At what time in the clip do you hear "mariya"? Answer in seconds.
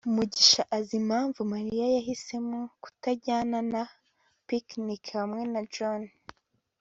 1.53-1.85